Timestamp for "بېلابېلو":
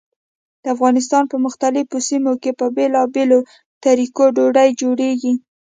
2.75-3.39